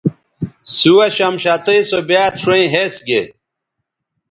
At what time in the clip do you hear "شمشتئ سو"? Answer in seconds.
1.17-1.99